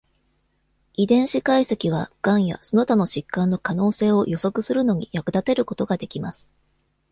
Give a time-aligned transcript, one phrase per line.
[0.95, 6.55] 遺伝子解析は癌やその他の疾患の可能性を予測するのに役立てることができます。